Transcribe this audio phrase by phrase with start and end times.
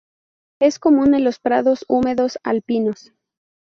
[0.59, 3.13] Es común en los prados húmedos alpinos.